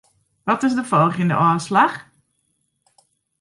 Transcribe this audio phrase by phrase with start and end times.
[0.43, 1.95] Wat is de folgjende ôfslach?